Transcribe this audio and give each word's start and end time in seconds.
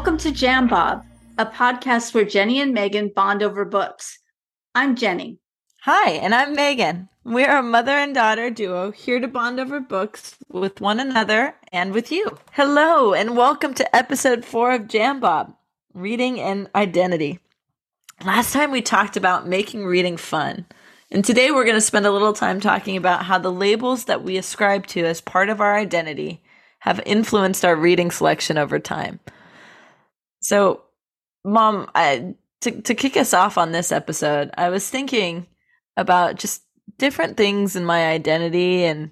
Welcome 0.00 0.16
to 0.16 0.32
Jam 0.32 0.66
Bob, 0.66 1.04
a 1.36 1.44
podcast 1.44 2.14
where 2.14 2.24
Jenny 2.24 2.58
and 2.58 2.72
Megan 2.72 3.12
bond 3.14 3.42
over 3.42 3.66
books. 3.66 4.18
I'm 4.74 4.96
Jenny. 4.96 5.40
Hi, 5.82 6.12
and 6.12 6.34
I'm 6.34 6.54
Megan. 6.54 7.10
We 7.22 7.44
are 7.44 7.58
a 7.58 7.62
mother 7.62 7.90
and 7.92 8.14
daughter 8.14 8.48
duo 8.48 8.92
here 8.92 9.20
to 9.20 9.28
bond 9.28 9.60
over 9.60 9.78
books 9.78 10.36
with 10.48 10.80
one 10.80 11.00
another 11.00 11.54
and 11.70 11.92
with 11.92 12.10
you. 12.10 12.38
Hello, 12.52 13.12
and 13.12 13.36
welcome 13.36 13.74
to 13.74 13.94
episode 13.94 14.42
four 14.42 14.72
of 14.72 14.88
Jam 14.88 15.20
Bob 15.20 15.54
Reading 15.92 16.40
and 16.40 16.70
Identity. 16.74 17.38
Last 18.24 18.54
time 18.54 18.70
we 18.70 18.80
talked 18.80 19.18
about 19.18 19.46
making 19.46 19.84
reading 19.84 20.16
fun. 20.16 20.64
And 21.10 21.22
today 21.22 21.50
we're 21.50 21.64
going 21.64 21.74
to 21.74 21.80
spend 21.82 22.06
a 22.06 22.10
little 22.10 22.32
time 22.32 22.58
talking 22.58 22.96
about 22.96 23.26
how 23.26 23.38
the 23.38 23.52
labels 23.52 24.06
that 24.06 24.24
we 24.24 24.38
ascribe 24.38 24.86
to 24.86 25.04
as 25.04 25.20
part 25.20 25.50
of 25.50 25.60
our 25.60 25.76
identity 25.76 26.42
have 26.78 27.02
influenced 27.04 27.66
our 27.66 27.76
reading 27.76 28.10
selection 28.10 28.56
over 28.56 28.78
time. 28.78 29.20
So, 30.40 30.82
Mom, 31.44 31.90
I, 31.94 32.34
to 32.62 32.82
to 32.82 32.94
kick 32.94 33.16
us 33.16 33.32
off 33.34 33.58
on 33.58 33.72
this 33.72 33.92
episode, 33.92 34.50
I 34.56 34.68
was 34.68 34.88
thinking 34.88 35.46
about 35.96 36.36
just 36.36 36.62
different 36.98 37.36
things 37.36 37.76
in 37.76 37.84
my 37.84 38.08
identity 38.08 38.84
and 38.84 39.10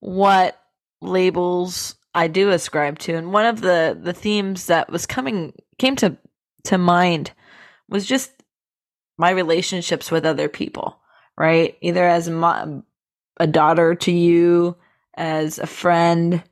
what 0.00 0.60
labels 1.00 1.94
I 2.14 2.28
do 2.28 2.50
ascribe 2.50 2.98
to. 3.00 3.14
And 3.14 3.32
one 3.32 3.46
of 3.46 3.60
the 3.60 3.98
the 4.00 4.12
themes 4.12 4.66
that 4.66 4.90
was 4.90 5.06
coming 5.06 5.52
came 5.78 5.96
to 5.96 6.16
to 6.64 6.78
mind 6.78 7.32
was 7.88 8.06
just 8.06 8.32
my 9.18 9.30
relationships 9.30 10.10
with 10.10 10.24
other 10.24 10.48
people, 10.48 10.98
right? 11.36 11.76
Either 11.82 12.06
as 12.06 12.28
a, 12.28 12.82
a 13.38 13.46
daughter 13.46 13.94
to 13.94 14.12
you, 14.12 14.76
as 15.14 15.58
a 15.58 15.66
friend 15.66 16.42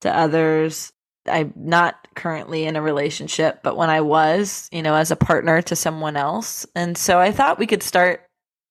to 0.00 0.16
others, 0.16 0.92
I'm 1.26 1.52
not 1.54 2.07
currently 2.18 2.64
in 2.64 2.76
a 2.76 2.82
relationship, 2.82 3.60
but 3.62 3.76
when 3.76 3.88
I 3.88 4.02
was, 4.02 4.68
you 4.70 4.82
know, 4.82 4.94
as 4.94 5.10
a 5.10 5.16
partner 5.16 5.62
to 5.62 5.76
someone 5.76 6.16
else. 6.16 6.66
And 6.74 6.98
so 6.98 7.18
I 7.18 7.32
thought 7.32 7.58
we 7.58 7.66
could 7.66 7.82
start 7.82 8.26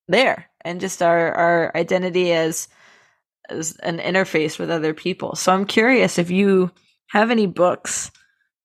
there 0.07 0.49
and 0.61 0.79
just 0.79 1.01
our, 1.01 1.33
our 1.33 1.71
identity 1.75 2.31
as 2.33 2.67
as 3.49 3.77
an 3.77 3.99
interface 3.99 4.59
with 4.59 4.69
other 4.69 4.93
people. 4.93 5.35
So 5.35 5.53
I'm 5.53 5.65
curious 5.65 6.19
if 6.19 6.29
you 6.29 6.69
have 7.07 7.31
any 7.31 7.45
books 7.45 8.11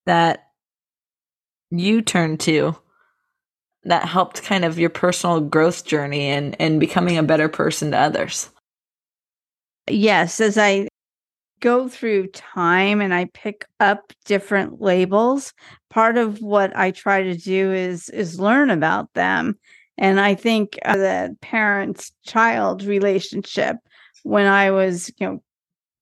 that 0.07 0.49
you 1.71 2.03
turn 2.03 2.37
to 2.39 2.77
that 3.85 4.05
helped 4.05 4.43
kind 4.43 4.65
of 4.65 4.79
your 4.79 4.91
personal 4.91 5.41
growth 5.41 5.85
journey 5.85 6.27
and 6.27 6.57
and 6.61 6.81
becoming 6.81 7.17
a 7.17 7.23
better 7.23 7.49
person 7.49 7.93
to 7.93 7.99
others. 7.99 8.51
Yes, 9.89 10.41
as 10.41 10.59
I 10.59 10.89
go 11.63 11.89
through 11.89 12.27
time 12.29 13.01
and 13.01 13.15
I 13.15 13.27
pick 13.33 13.65
up 13.81 14.13
different 14.27 14.83
labels, 14.83 15.55
part 15.89 16.19
of 16.19 16.43
what 16.43 16.77
I 16.77 16.91
try 16.91 17.23
to 17.23 17.37
do 17.37 17.73
is 17.73 18.11
is 18.11 18.39
learn 18.41 18.69
about 18.69 19.13
them. 19.15 19.59
And 19.97 20.21
I 20.21 20.35
think 20.35 20.79
uh, 20.85 20.97
the 20.97 21.37
parent 21.41 22.11
child 22.27 22.85
relationship 22.85 23.77
when 24.25 24.47
I 24.47 24.71
was, 24.73 25.11
you 25.19 25.27
know, 25.27 25.43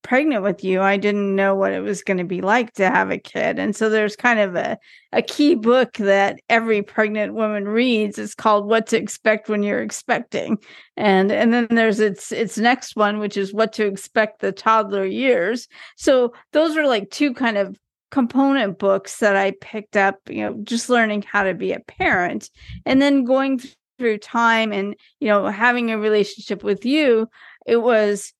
pregnant 0.02 0.42
with 0.42 0.64
you, 0.64 0.80
I 0.80 0.96
didn't 0.96 1.34
know 1.34 1.54
what 1.54 1.72
it 1.72 1.80
was 1.80 2.02
going 2.02 2.18
to 2.18 2.24
be 2.24 2.40
like 2.40 2.72
to 2.74 2.90
have 2.90 3.10
a 3.10 3.18
kid. 3.18 3.58
And 3.58 3.74
so 3.74 3.88
there's 3.88 4.16
kind 4.16 4.40
of 4.40 4.56
a, 4.56 4.78
a 5.12 5.22
key 5.22 5.54
book 5.54 5.94
that 5.94 6.40
every 6.48 6.82
pregnant 6.82 7.34
woman 7.34 7.66
reads. 7.66 8.18
It's 8.18 8.34
called 8.34 8.66
What 8.66 8.86
to 8.88 8.96
Expect 8.96 9.48
When 9.48 9.62
You're 9.62 9.82
Expecting. 9.82 10.58
And 10.96 11.30
and 11.30 11.52
then 11.52 11.66
there's 11.70 12.00
its 12.00 12.32
its 12.32 12.58
next 12.58 12.96
one, 12.96 13.18
which 13.18 13.36
is 13.36 13.52
What 13.52 13.72
to 13.74 13.86
Expect 13.86 14.40
the 14.40 14.52
Toddler 14.52 15.04
Years. 15.04 15.68
So 15.96 16.32
those 16.52 16.76
are 16.76 16.86
like 16.86 17.10
two 17.10 17.34
kind 17.34 17.56
of 17.56 17.76
component 18.10 18.78
books 18.78 19.18
that 19.18 19.36
I 19.36 19.52
picked 19.60 19.96
up, 19.96 20.16
you 20.28 20.44
know, 20.44 20.56
just 20.64 20.90
learning 20.90 21.22
how 21.22 21.44
to 21.44 21.54
be 21.54 21.72
a 21.72 21.80
parent. 21.80 22.50
And 22.84 23.00
then 23.00 23.24
going 23.24 23.60
through 23.98 24.18
time 24.18 24.72
and, 24.72 24.96
you 25.20 25.28
know, 25.28 25.46
having 25.46 25.90
a 25.90 25.98
relationship 25.98 26.64
with 26.64 26.84
you, 26.84 27.28
it 27.66 27.76
was 27.76 28.32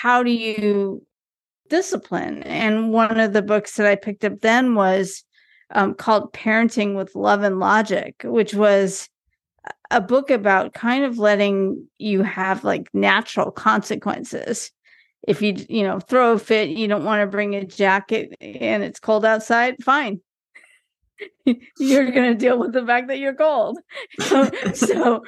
how 0.00 0.22
do 0.22 0.30
you 0.30 1.02
discipline? 1.70 2.42
And 2.42 2.92
one 2.92 3.18
of 3.18 3.32
the 3.32 3.40
books 3.40 3.76
that 3.76 3.86
I 3.86 3.96
picked 3.96 4.26
up 4.26 4.40
then 4.42 4.74
was 4.74 5.24
um, 5.70 5.94
called 5.94 6.34
Parenting 6.34 6.94
with 6.94 7.14
Love 7.14 7.42
and 7.42 7.58
Logic, 7.58 8.14
which 8.22 8.52
was 8.52 9.08
a 9.90 10.02
book 10.02 10.30
about 10.30 10.74
kind 10.74 11.04
of 11.06 11.18
letting 11.18 11.88
you 11.96 12.22
have 12.22 12.62
like 12.62 12.88
natural 12.92 13.50
consequences. 13.50 14.70
If 15.26 15.40
you, 15.40 15.56
you 15.68 15.82
know, 15.82 15.98
throw 15.98 16.34
a 16.34 16.38
fit, 16.38 16.68
you 16.68 16.88
don't 16.88 17.04
want 17.04 17.22
to 17.22 17.26
bring 17.26 17.54
a 17.54 17.64
jacket 17.64 18.36
and 18.40 18.82
it's 18.82 19.00
cold 19.00 19.24
outside, 19.24 19.82
fine. 19.82 20.20
you're 21.78 22.10
going 22.10 22.32
to 22.32 22.34
deal 22.34 22.58
with 22.58 22.74
the 22.74 22.84
fact 22.84 23.08
that 23.08 23.18
you're 23.18 23.34
cold. 23.34 23.78
so, 24.20 24.50
so 24.74 25.22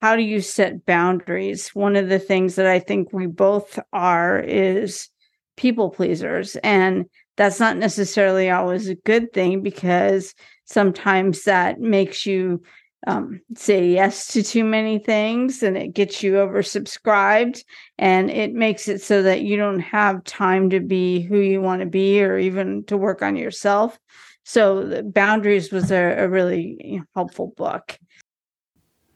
how 0.00 0.16
do 0.16 0.22
you 0.22 0.40
set 0.40 0.86
boundaries? 0.86 1.68
One 1.74 1.96
of 1.96 2.08
the 2.08 2.18
things 2.18 2.54
that 2.56 2.66
I 2.66 2.78
think 2.78 3.12
we 3.12 3.26
both 3.26 3.78
are 3.92 4.38
is 4.40 5.08
people 5.56 5.90
pleasers. 5.90 6.56
And 6.56 7.04
that's 7.36 7.60
not 7.60 7.76
necessarily 7.76 8.50
always 8.50 8.88
a 8.88 8.94
good 8.94 9.32
thing 9.32 9.62
because 9.62 10.34
sometimes 10.64 11.44
that 11.44 11.80
makes 11.80 12.24
you 12.24 12.62
um, 13.06 13.40
say 13.56 13.88
yes 13.88 14.26
to 14.28 14.42
too 14.42 14.64
many 14.64 14.98
things 14.98 15.62
and 15.62 15.76
it 15.76 15.94
gets 15.94 16.22
you 16.22 16.32
oversubscribed 16.32 17.64
and 17.98 18.30
it 18.30 18.52
makes 18.52 18.88
it 18.88 19.00
so 19.00 19.22
that 19.22 19.42
you 19.42 19.56
don't 19.56 19.80
have 19.80 20.22
time 20.24 20.68
to 20.70 20.80
be 20.80 21.22
who 21.22 21.38
you 21.38 21.62
want 21.62 21.80
to 21.80 21.86
be 21.86 22.22
or 22.22 22.36
even 22.38 22.84
to 22.84 22.96
work 22.96 23.22
on 23.22 23.36
yourself. 23.36 23.98
So, 24.44 25.02
Boundaries 25.02 25.70
was 25.70 25.90
a, 25.90 26.24
a 26.24 26.28
really 26.28 27.02
helpful 27.14 27.52
book. 27.56 27.98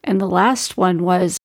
And 0.04 0.20
the 0.20 0.28
last 0.28 0.76
one 0.76 1.02
was 1.02 1.38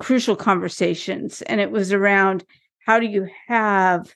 crucial 0.00 0.36
conversations. 0.36 1.42
And 1.42 1.60
it 1.60 1.70
was 1.70 1.92
around 1.92 2.44
how 2.84 2.98
do 2.98 3.06
you 3.06 3.28
have 3.48 4.14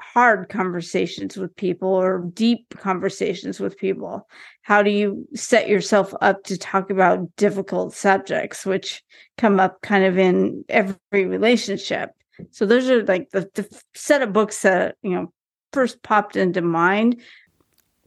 hard 0.00 0.48
conversations 0.48 1.36
with 1.36 1.54
people 1.56 1.88
or 1.88 2.30
deep 2.34 2.74
conversations 2.78 3.60
with 3.60 3.78
people? 3.78 4.26
How 4.62 4.82
do 4.82 4.90
you 4.90 5.26
set 5.34 5.68
yourself 5.68 6.12
up 6.20 6.42
to 6.44 6.58
talk 6.58 6.90
about 6.90 7.34
difficult 7.36 7.94
subjects, 7.94 8.66
which 8.66 9.02
come 9.38 9.60
up 9.60 9.80
kind 9.82 10.04
of 10.04 10.18
in 10.18 10.64
every 10.68 10.96
relationship? 11.12 12.10
So 12.50 12.66
those 12.66 12.88
are 12.90 13.04
like 13.04 13.30
the, 13.30 13.48
the 13.54 13.68
set 13.94 14.22
of 14.22 14.32
books 14.32 14.62
that, 14.62 14.96
you 15.02 15.10
know, 15.10 15.32
first 15.72 16.02
popped 16.02 16.36
into 16.36 16.62
mind 16.62 17.20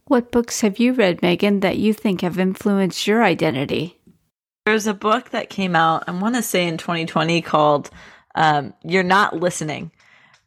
what 0.06 0.30
books 0.30 0.60
have 0.60 0.78
you 0.78 0.92
read, 0.92 1.22
Megan, 1.22 1.60
that 1.60 1.78
you 1.78 1.92
think 1.92 2.20
have 2.20 2.38
influenced 2.38 3.06
your 3.06 3.22
identity? 3.22 4.00
There's 4.66 4.86
a 4.86 4.94
book 4.94 5.30
that 5.30 5.50
came 5.50 5.76
out, 5.76 6.04
I 6.06 6.12
want 6.12 6.36
to 6.36 6.42
say 6.42 6.66
in 6.66 6.78
2020, 6.78 7.42
called 7.42 7.90
um, 8.34 8.74
"You're 8.82 9.02
Not 9.02 9.36
Listening: 9.36 9.90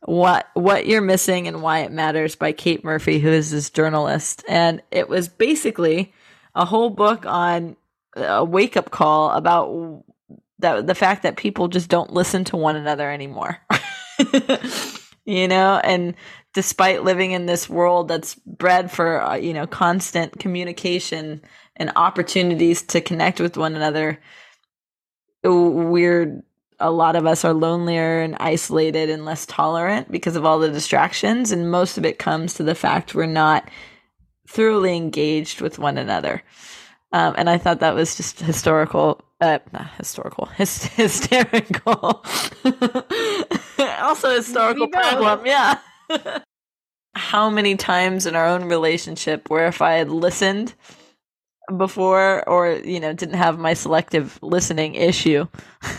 What 0.02 0.48
What 0.54 0.88
You're 0.88 1.02
Missing 1.02 1.48
and 1.48 1.62
Why 1.62 1.80
It 1.80 1.92
Matters" 1.92 2.36
by 2.36 2.52
Kate 2.52 2.84
Murphy, 2.84 3.20
who 3.20 3.30
is 3.30 3.52
this 3.52 3.70
journalist, 3.70 4.44
and 4.48 4.82
it 4.92 5.08
was 5.08 5.28
basically 5.28 6.14
a 6.56 6.66
whole 6.66 6.90
book 6.90 7.26
on 7.26 7.78
a 8.16 8.44
wake 8.44 8.78
up 8.78 8.90
call 8.90 9.32
about 9.32 10.04
that 10.60 10.88
the 10.88 10.96
fact 10.96 11.24
that 11.24 11.38
people 11.38 11.68
just 11.68 11.90
don't 11.90 12.14
listen 12.14 12.44
to 12.46 12.58
one 12.58 12.76
another 12.76 13.12
anymore. 13.12 13.60
you 15.26 15.48
know, 15.48 15.80
and 15.84 16.16
despite 16.58 17.04
living 17.04 17.34
in 17.34 17.46
this 17.46 17.70
world 17.70 18.08
that's 18.08 18.34
bred 18.34 18.90
for 18.90 19.22
uh, 19.22 19.36
you 19.36 19.54
know 19.54 19.68
constant 19.68 20.40
communication 20.40 21.40
and 21.76 21.92
opportunities 21.96 22.82
to 22.82 23.00
connect 23.00 23.40
with 23.40 23.58
one 23.58 23.76
another 23.76 24.20
we're 25.44 26.44
a 26.80 26.90
lot 26.90 27.16
of 27.16 27.28
us 27.28 27.46
are 27.46 27.54
lonelier 27.54 28.22
and 28.22 28.36
isolated 28.40 29.08
and 29.08 29.24
less 29.24 29.46
tolerant 29.46 30.10
because 30.12 30.36
of 30.36 30.46
all 30.46 30.58
the 30.58 30.72
distractions 30.72 31.52
and 31.52 31.70
most 31.70 32.00
of 32.00 32.06
it 32.06 32.18
comes 32.18 32.56
to 32.56 32.64
the 32.64 32.74
fact 32.74 33.14
we're 33.14 33.28
not 33.28 33.70
thoroughly 34.48 34.98
engaged 34.98 35.62
with 35.62 35.78
one 35.78 36.00
another. 36.00 36.42
Um, 37.14 37.36
and 37.38 37.52
i 37.52 37.60
thought 37.60 37.82
that 37.82 37.94
was 37.94 38.16
just 38.18 38.40
historical 38.40 39.22
uh, 39.42 39.60
not 39.72 39.92
historical 39.98 40.46
hysterical. 40.58 42.26
Also 44.00 44.34
historical 44.36 44.88
problem 44.88 45.46
yeah 45.46 45.78
how 47.28 47.50
many 47.50 47.76
times 47.76 48.26
in 48.26 48.38
our 48.38 48.48
own 48.48 48.64
relationship 48.64 49.50
where 49.50 49.68
if 49.68 49.82
I 49.82 49.96
had 49.96 50.10
listened 50.10 50.74
before 51.76 52.48
or 52.48 52.80
you 52.86 53.02
know 53.02 53.12
didn't 53.12 53.36
have 53.36 53.60
my 53.60 53.74
selective 53.74 54.40
listening 54.42 54.96
issue 54.96 55.46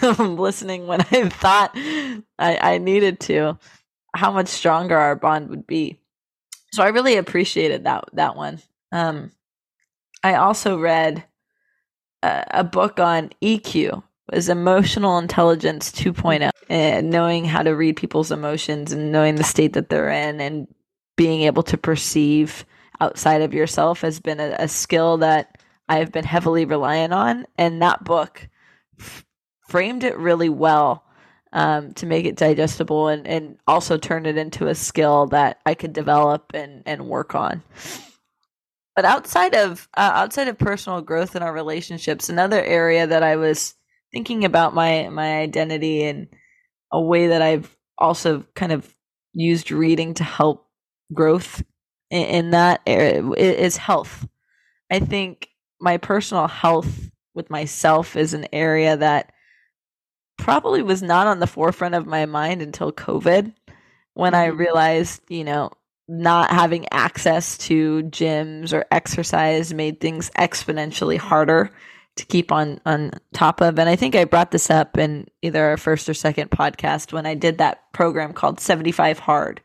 listening 0.18 0.86
when 0.86 1.02
i 1.02 1.28
thought 1.28 1.72
I, 1.74 2.22
I 2.38 2.78
needed 2.78 3.20
to 3.20 3.58
how 4.16 4.32
much 4.32 4.48
stronger 4.48 4.96
our 4.96 5.14
bond 5.14 5.50
would 5.50 5.66
be. 5.66 6.00
So 6.72 6.82
i 6.82 6.88
really 6.88 7.18
appreciated 7.18 7.84
that 7.84 8.04
that 8.14 8.34
one. 8.34 8.60
Um 8.90 9.30
i 10.24 10.36
also 10.36 10.78
read 10.78 11.24
a, 12.22 12.44
a 12.50 12.64
book 12.64 12.98
on 12.98 13.32
eq 13.42 14.02
was 14.32 14.48
emotional 14.48 15.18
intelligence 15.18 15.92
2.0 15.92 16.50
and 16.70 17.10
knowing 17.10 17.44
how 17.44 17.62
to 17.62 17.76
read 17.76 17.96
people's 17.96 18.32
emotions 18.32 18.92
and 18.92 19.12
knowing 19.12 19.34
the 19.34 19.44
state 19.44 19.74
that 19.74 19.90
they're 19.90 20.08
in 20.08 20.40
and 20.40 20.66
being 21.18 21.42
able 21.42 21.64
to 21.64 21.76
perceive 21.76 22.64
outside 23.00 23.42
of 23.42 23.52
yourself 23.52 24.02
has 24.02 24.20
been 24.20 24.38
a, 24.38 24.54
a 24.60 24.68
skill 24.68 25.18
that 25.18 25.60
I've 25.88 26.12
been 26.12 26.24
heavily 26.24 26.64
reliant 26.64 27.12
on. 27.12 27.44
And 27.58 27.82
that 27.82 28.04
book 28.04 28.48
f- 29.00 29.26
framed 29.68 30.04
it 30.04 30.16
really 30.16 30.48
well 30.48 31.04
um, 31.52 31.92
to 31.94 32.06
make 32.06 32.24
it 32.24 32.36
digestible 32.36 33.08
and, 33.08 33.26
and 33.26 33.58
also 33.66 33.98
turn 33.98 34.26
it 34.26 34.38
into 34.38 34.68
a 34.68 34.76
skill 34.76 35.26
that 35.26 35.58
I 35.66 35.74
could 35.74 35.92
develop 35.92 36.52
and, 36.54 36.84
and 36.86 37.08
work 37.08 37.34
on. 37.34 37.64
But 38.94 39.04
outside 39.04 39.54
of 39.56 39.88
uh, 39.96 40.10
outside 40.14 40.48
of 40.48 40.58
personal 40.58 41.00
growth 41.02 41.36
in 41.36 41.42
our 41.42 41.52
relationships, 41.52 42.28
another 42.28 42.62
area 42.62 43.06
that 43.06 43.22
I 43.22 43.36
was 43.36 43.74
thinking 44.12 44.44
about 44.44 44.74
my 44.74 45.08
my 45.08 45.38
identity 45.38 46.02
and 46.02 46.26
a 46.92 47.00
way 47.00 47.28
that 47.28 47.40
I've 47.40 47.76
also 47.96 48.44
kind 48.54 48.72
of 48.72 48.92
used 49.34 49.70
reading 49.70 50.14
to 50.14 50.24
help 50.24 50.67
growth 51.12 51.62
in, 52.10 52.24
in 52.24 52.50
that 52.50 52.80
area 52.86 53.28
is 53.32 53.76
health. 53.76 54.26
I 54.90 55.00
think 55.00 55.48
my 55.80 55.96
personal 55.96 56.48
health 56.48 57.10
with 57.34 57.50
myself 57.50 58.16
is 58.16 58.34
an 58.34 58.46
area 58.52 58.96
that 58.96 59.32
probably 60.38 60.82
was 60.82 61.02
not 61.02 61.26
on 61.26 61.40
the 61.40 61.46
forefront 61.46 61.94
of 61.94 62.06
my 62.06 62.26
mind 62.26 62.62
until 62.62 62.92
COVID 62.92 63.52
when 64.14 64.34
I 64.34 64.48
mm-hmm. 64.48 64.58
realized, 64.58 65.22
you 65.28 65.44
know, 65.44 65.70
not 66.08 66.50
having 66.50 66.90
access 66.90 67.58
to 67.58 68.02
gyms 68.04 68.72
or 68.72 68.86
exercise 68.90 69.74
made 69.74 70.00
things 70.00 70.30
exponentially 70.30 71.18
harder 71.18 71.70
to 72.16 72.26
keep 72.26 72.50
on 72.50 72.80
on 72.84 73.12
top 73.32 73.60
of 73.60 73.78
and 73.78 73.88
i 73.88 73.94
think 73.94 74.16
i 74.16 74.24
brought 74.24 74.50
this 74.50 74.70
up 74.70 74.98
in 74.98 75.28
either 75.42 75.64
our 75.64 75.76
first 75.76 76.08
or 76.08 76.14
second 76.14 76.50
podcast 76.50 77.12
when 77.12 77.26
i 77.26 77.34
did 77.34 77.58
that 77.58 77.92
program 77.92 78.32
called 78.32 78.58
75 78.58 79.20
hard 79.20 79.60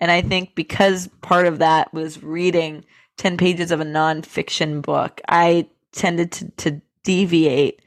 and 0.00 0.10
i 0.10 0.20
think 0.20 0.54
because 0.54 1.08
part 1.20 1.46
of 1.46 1.58
that 1.58 1.92
was 1.92 2.22
reading 2.22 2.84
10 3.16 3.36
pages 3.36 3.70
of 3.70 3.80
a 3.80 3.84
nonfiction 3.84 4.82
book 4.82 5.20
i 5.28 5.68
tended 5.92 6.32
to, 6.32 6.50
to 6.52 6.80
deviate 7.04 7.80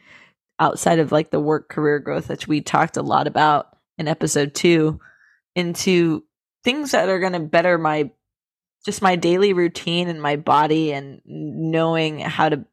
outside 0.59 0.99
of 0.99 1.11
like 1.11 1.29
the 1.31 1.39
work 1.39 1.69
career 1.69 1.99
growth 1.99 2.27
that 2.27 2.47
we 2.47 2.61
talked 2.61 2.97
a 2.97 3.01
lot 3.01 3.27
about 3.27 3.77
in 3.97 4.07
episode 4.07 4.53
two 4.53 4.99
into 5.55 6.23
things 6.63 6.91
that 6.91 7.09
are 7.09 7.19
going 7.19 7.33
to 7.33 7.39
better 7.39 7.77
my 7.77 8.09
just 8.85 9.01
my 9.01 9.15
daily 9.15 9.53
routine 9.53 10.07
and 10.07 10.21
my 10.21 10.35
body 10.35 10.93
and 10.93 11.21
knowing 11.25 12.19
how 12.19 12.47
to 12.47 12.65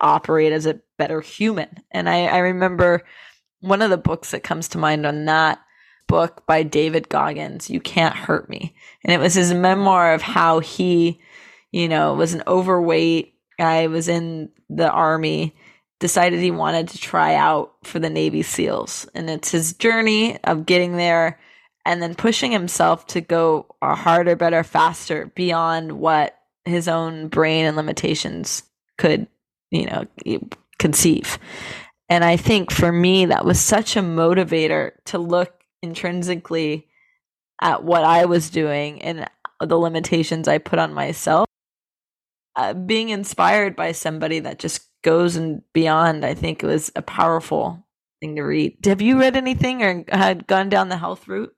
operate 0.00 0.52
as 0.52 0.66
a 0.66 0.80
better 0.98 1.20
human. 1.20 1.68
And 1.90 2.08
I, 2.08 2.26
I 2.26 2.38
remember 2.38 3.02
one 3.60 3.82
of 3.82 3.90
the 3.90 3.96
books 3.96 4.32
that 4.32 4.42
comes 4.42 4.68
to 4.68 4.78
mind 4.78 5.06
on 5.06 5.24
that 5.24 5.58
book 6.08 6.44
by 6.46 6.64
David 6.64 7.08
Goggins, 7.08 7.70
You 7.70 7.80
Can't 7.80 8.16
Hurt 8.16 8.50
Me. 8.50 8.74
And 9.04 9.12
it 9.12 9.20
was 9.20 9.34
his 9.34 9.54
memoir 9.54 10.14
of 10.14 10.22
how 10.22 10.58
he, 10.58 11.20
you 11.70 11.88
know, 11.88 12.14
was 12.14 12.34
an 12.34 12.42
overweight 12.48 13.34
guy, 13.58 13.86
was 13.86 14.08
in 14.08 14.50
the 14.68 14.90
army 14.90 15.54
decided 16.00 16.38
he 16.40 16.50
wanted 16.50 16.88
to 16.88 16.98
try 16.98 17.34
out 17.34 17.74
for 17.84 17.98
the 17.98 18.10
Navy 18.10 18.42
SEALs. 18.42 19.08
And 19.14 19.28
it's 19.28 19.50
his 19.50 19.72
journey 19.72 20.38
of 20.44 20.66
getting 20.66 20.96
there 20.96 21.38
and 21.84 22.02
then 22.02 22.14
pushing 22.14 22.52
himself 22.52 23.06
to 23.08 23.20
go 23.20 23.66
harder, 23.82 24.36
better, 24.36 24.62
faster 24.62 25.32
beyond 25.34 25.92
what 25.92 26.38
his 26.64 26.86
own 26.86 27.28
brain 27.28 27.64
and 27.64 27.76
limitations 27.76 28.62
could, 28.96 29.26
you 29.70 29.86
know, 29.86 30.04
conceive. 30.78 31.38
And 32.08 32.24
I 32.24 32.36
think 32.36 32.70
for 32.70 32.92
me, 32.92 33.26
that 33.26 33.44
was 33.44 33.60
such 33.60 33.96
a 33.96 34.02
motivator 34.02 34.92
to 35.06 35.18
look 35.18 35.57
intrinsically 35.82 36.88
at 37.60 37.84
what 37.84 38.04
I 38.04 38.24
was 38.24 38.50
doing 38.50 39.02
and 39.02 39.28
the 39.60 39.78
limitations 39.78 40.48
I 40.48 40.58
put 40.58 40.78
on 40.78 40.92
myself. 40.94 41.46
Uh, 42.56 42.74
being 42.74 43.10
inspired 43.10 43.76
by 43.76 43.92
somebody 43.92 44.40
that 44.40 44.58
just 44.58 44.82
goes 45.02 45.36
and 45.36 45.62
beyond, 45.72 46.24
I 46.24 46.34
think 46.34 46.62
was 46.62 46.90
a 46.96 47.02
powerful 47.02 47.84
thing 48.20 48.36
to 48.36 48.42
read. 48.42 48.76
Have 48.84 49.00
you 49.00 49.18
read 49.18 49.36
anything 49.36 49.82
or 49.82 50.04
had 50.08 50.46
gone 50.46 50.68
down 50.68 50.88
the 50.88 50.96
health 50.96 51.28
route? 51.28 51.54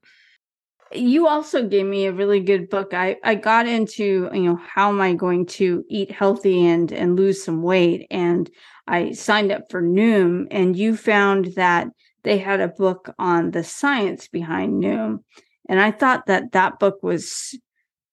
You 0.92 1.28
also 1.28 1.66
gave 1.68 1.86
me 1.86 2.06
a 2.06 2.12
really 2.12 2.40
good 2.40 2.68
book. 2.68 2.92
I, 2.92 3.16
I 3.22 3.36
got 3.36 3.66
into, 3.66 4.28
you 4.32 4.42
know, 4.42 4.56
how 4.56 4.88
am 4.88 5.00
I 5.00 5.14
going 5.14 5.46
to 5.46 5.84
eat 5.88 6.10
healthy 6.10 6.66
and 6.66 6.90
and 6.92 7.16
lose 7.16 7.42
some 7.42 7.62
weight? 7.62 8.08
And 8.10 8.50
I 8.88 9.12
signed 9.12 9.52
up 9.52 9.70
for 9.70 9.80
Noom 9.80 10.48
and 10.50 10.76
you 10.76 10.96
found 10.96 11.54
that 11.54 11.88
they 12.22 12.38
had 12.38 12.60
a 12.60 12.68
book 12.68 13.14
on 13.18 13.50
the 13.50 13.64
science 13.64 14.28
behind 14.28 14.82
Noom. 14.82 15.24
And 15.68 15.80
I 15.80 15.90
thought 15.90 16.26
that 16.26 16.52
that 16.52 16.78
book 16.78 17.02
was 17.02 17.58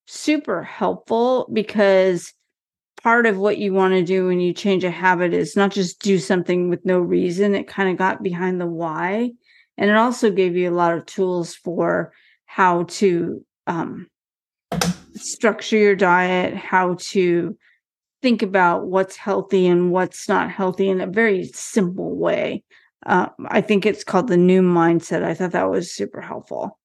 super 0.06 0.62
helpful 0.62 1.48
because 1.52 2.32
part 3.02 3.26
of 3.26 3.38
what 3.38 3.58
you 3.58 3.72
want 3.72 3.94
to 3.94 4.02
do 4.02 4.26
when 4.26 4.40
you 4.40 4.52
change 4.52 4.84
a 4.84 4.90
habit 4.90 5.32
is 5.32 5.56
not 5.56 5.70
just 5.70 6.00
do 6.00 6.18
something 6.18 6.68
with 6.68 6.84
no 6.84 6.98
reason. 6.98 7.54
It 7.54 7.68
kind 7.68 7.90
of 7.90 7.96
got 7.96 8.22
behind 8.22 8.60
the 8.60 8.66
why. 8.66 9.30
And 9.76 9.90
it 9.90 9.96
also 9.96 10.30
gave 10.30 10.56
you 10.56 10.70
a 10.70 10.74
lot 10.74 10.94
of 10.94 11.06
tools 11.06 11.54
for 11.54 12.12
how 12.46 12.84
to 12.84 13.44
um, 13.66 14.08
structure 15.14 15.76
your 15.76 15.94
diet, 15.94 16.54
how 16.54 16.96
to 16.98 17.56
think 18.22 18.42
about 18.42 18.86
what's 18.86 19.16
healthy 19.16 19.66
and 19.66 19.92
what's 19.92 20.28
not 20.28 20.50
healthy 20.50 20.88
in 20.88 21.00
a 21.00 21.06
very 21.06 21.44
simple 21.46 22.16
way. 22.16 22.64
Uh, 23.06 23.28
I 23.46 23.60
think 23.60 23.86
it's 23.86 24.04
called 24.04 24.28
the 24.28 24.36
Noom 24.36 24.64
mindset. 24.64 25.22
I 25.22 25.34
thought 25.34 25.52
that 25.52 25.70
was 25.70 25.92
super 25.92 26.20
helpful. 26.20 26.78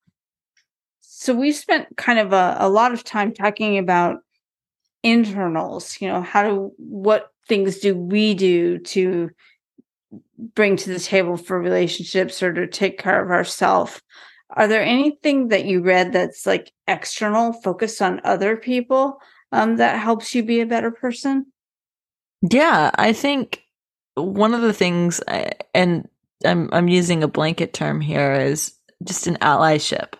So 1.01 1.33
we 1.33 1.51
spent 1.51 1.95
kind 1.97 2.19
of 2.19 2.33
a, 2.33 2.57
a 2.59 2.69
lot 2.69 2.93
of 2.93 3.03
time 3.03 3.33
talking 3.33 3.77
about 3.77 4.17
internals 5.03 5.99
you 5.99 6.07
know 6.07 6.21
how 6.21 6.43
do 6.43 6.71
what 6.77 7.27
things 7.47 7.79
do 7.79 7.95
we 7.95 8.33
do 8.33 8.79
to 8.79 9.29
bring 10.55 10.77
to 10.77 10.89
the 10.89 10.99
table 10.99 11.35
for 11.35 11.59
relationships 11.59 12.41
or 12.41 12.53
to 12.53 12.65
take 12.65 12.97
care 12.97 13.21
of 13.21 13.29
ourselves 13.29 14.01
are 14.51 14.67
there 14.67 14.81
anything 14.83 15.49
that 15.49 15.65
you 15.65 15.81
read 15.81 16.13
that's 16.13 16.45
like 16.45 16.71
external 16.87 17.51
focused 17.51 18.01
on 18.01 18.21
other 18.23 18.55
people 18.55 19.17
um, 19.51 19.75
that 19.75 19.99
helps 19.99 20.33
you 20.33 20.41
be 20.41 20.61
a 20.61 20.65
better 20.65 20.89
person 20.89 21.45
yeah 22.49 22.89
i 22.95 23.11
think 23.11 23.62
one 24.15 24.53
of 24.53 24.61
the 24.61 24.73
things 24.73 25.21
I, 25.27 25.51
and 25.73 26.07
i'm 26.45 26.69
i'm 26.71 26.87
using 26.87 27.23
a 27.23 27.27
blanket 27.27 27.73
term 27.73 28.01
here 28.01 28.33
is 28.33 28.73
just 29.03 29.27
an 29.27 29.37
allyship 29.37 30.13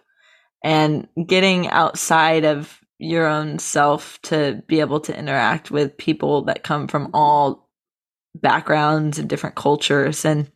and 0.63 1.07
getting 1.27 1.67
outside 1.67 2.45
of 2.45 2.79
your 3.03 3.27
own 3.27 3.59
self 3.59 4.19
to 4.23 4.63
be 4.67 4.79
able 4.79 5.01
to 5.01 5.17
interact 5.17 5.69
with 5.69 5.97
people 5.97 6.43
that 6.43 6.63
come 6.63 6.87
from 6.87 7.09
all 7.13 7.69
backgrounds 8.35 9.19
and 9.19 9.29
different 9.29 9.55
cultures. 9.55 10.25
And 10.25 10.49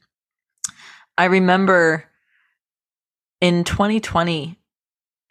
I 1.17 1.25
remember 1.25 2.05
in 3.41 3.63
2020, 3.63 4.57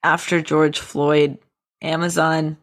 after 0.02 0.40
George 0.40 0.78
Floyd, 0.78 1.38
Amazon 1.82 2.58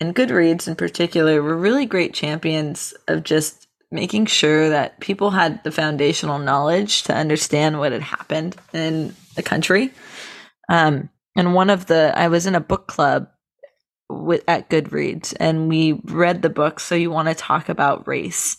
and 0.00 0.14
Goodreads 0.14 0.68
in 0.68 0.74
particular 0.74 1.42
were 1.42 1.56
really 1.56 1.86
great 1.86 2.12
champions 2.12 2.92
of 3.08 3.22
just 3.22 3.61
making 3.92 4.26
sure 4.26 4.70
that 4.70 5.00
people 5.00 5.30
had 5.30 5.62
the 5.64 5.70
foundational 5.70 6.38
knowledge 6.38 7.04
to 7.04 7.14
understand 7.14 7.78
what 7.78 7.92
had 7.92 8.02
happened 8.02 8.56
in 8.72 9.14
the 9.36 9.42
country. 9.42 9.92
Um, 10.68 11.10
and 11.36 11.54
one 11.54 11.70
of 11.70 11.86
the, 11.86 12.12
I 12.16 12.28
was 12.28 12.46
in 12.46 12.54
a 12.54 12.60
book 12.60 12.86
club 12.86 13.28
with 14.08 14.44
at 14.46 14.68
Goodreads, 14.68 15.34
and 15.38 15.68
we 15.68 16.00
read 16.04 16.42
the 16.42 16.50
book. 16.50 16.80
So 16.80 16.94
you 16.94 17.10
want 17.10 17.28
to 17.28 17.34
talk 17.34 17.68
about 17.68 18.06
race 18.06 18.56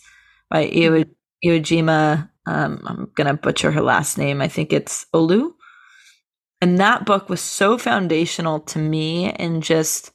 by 0.50 0.68
Iwo, 0.68 1.08
Iwojima. 1.44 2.30
Um, 2.46 2.82
I'm 2.86 3.10
gonna 3.14 3.34
butcher 3.34 3.70
her 3.70 3.80
last 3.80 4.18
name. 4.18 4.42
I 4.42 4.48
think 4.48 4.72
it's 4.72 5.06
Olu. 5.14 5.52
And 6.60 6.78
that 6.78 7.06
book 7.06 7.28
was 7.28 7.40
so 7.40 7.78
foundational 7.78 8.60
to 8.60 8.78
me, 8.78 9.30
and 9.30 9.62
just 9.62 10.12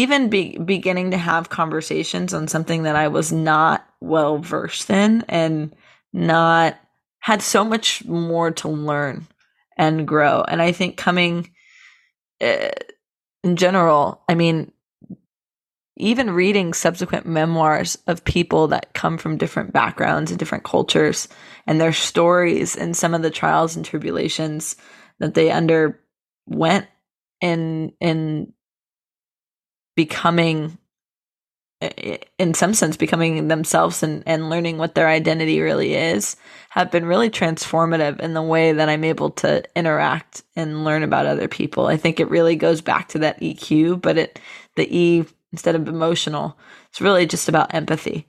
even 0.00 0.30
be, 0.30 0.58
beginning 0.58 1.10
to 1.12 1.18
have 1.18 1.48
conversations 1.48 2.34
on 2.34 2.48
something 2.48 2.84
that 2.84 2.96
I 2.96 3.08
was 3.08 3.32
not 3.32 3.86
well 4.00 4.38
versed 4.38 4.90
in, 4.90 5.24
and 5.28 5.74
not 6.12 6.78
had 7.20 7.42
so 7.42 7.64
much 7.64 8.04
more 8.04 8.50
to 8.52 8.68
learn 8.68 9.26
and 9.76 10.06
grow. 10.06 10.42
And 10.46 10.62
I 10.62 10.72
think 10.72 10.96
coming. 10.96 11.50
Uh, 12.40 12.70
in 13.44 13.56
general, 13.56 14.22
I 14.28 14.34
mean, 14.34 14.72
even 15.96 16.30
reading 16.30 16.72
subsequent 16.72 17.26
memoirs 17.26 17.98
of 18.06 18.24
people 18.24 18.68
that 18.68 18.94
come 18.94 19.18
from 19.18 19.36
different 19.36 19.72
backgrounds 19.72 20.30
and 20.30 20.38
different 20.38 20.64
cultures 20.64 21.28
and 21.66 21.80
their 21.80 21.92
stories 21.92 22.76
and 22.76 22.96
some 22.96 23.14
of 23.14 23.22
the 23.22 23.30
trials 23.30 23.74
and 23.74 23.84
tribulations 23.84 24.76
that 25.18 25.34
they 25.34 25.50
underwent 25.50 26.86
in 27.40 27.92
in 28.00 28.52
becoming 29.98 30.78
in 32.38 32.54
some 32.54 32.72
sense 32.72 32.96
becoming 32.96 33.48
themselves 33.48 34.04
and, 34.04 34.22
and 34.26 34.48
learning 34.48 34.78
what 34.78 34.94
their 34.94 35.08
identity 35.08 35.60
really 35.60 35.94
is 35.94 36.36
have 36.70 36.88
been 36.92 37.04
really 37.04 37.30
transformative 37.30 38.20
in 38.20 38.32
the 38.32 38.42
way 38.42 38.72
that 38.72 38.88
I'm 38.88 39.02
able 39.02 39.30
to 39.30 39.64
interact 39.74 40.44
and 40.54 40.84
learn 40.84 41.02
about 41.02 41.26
other 41.26 41.48
people. 41.48 41.88
I 41.88 41.96
think 41.96 42.20
it 42.20 42.30
really 42.30 42.54
goes 42.54 42.80
back 42.80 43.08
to 43.08 43.18
that 43.20 43.40
EQ, 43.40 44.00
but 44.00 44.18
it 44.18 44.40
the 44.76 44.86
E 44.96 45.24
instead 45.50 45.74
of 45.74 45.88
emotional. 45.88 46.56
It's 46.90 47.00
really 47.00 47.26
just 47.26 47.48
about 47.48 47.74
empathy 47.74 48.28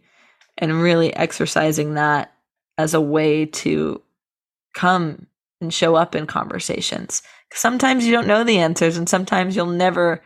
and 0.58 0.82
really 0.82 1.16
exercising 1.16 1.94
that 1.94 2.34
as 2.80 2.96
a 2.96 3.02
way 3.02 3.46
to 3.46 4.02
come 4.74 5.28
and 5.62 5.72
show 5.72 5.94
up 5.94 6.16
in 6.16 6.26
conversations. 6.26 7.22
Sometimes 7.54 8.08
you 8.08 8.12
don't 8.12 8.28
know 8.28 8.44
the 8.44 8.58
answers, 8.58 8.98
and 8.98 9.08
sometimes 9.08 9.56
you'll 9.56 9.68
never 9.68 10.24